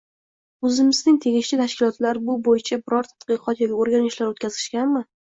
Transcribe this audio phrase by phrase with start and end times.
[0.67, 5.03] Oʻzimizning tegishli tashkilotlar bu boʻyicha biror tadqiqot yoki oʻrganishlar oʻtkazishganmi?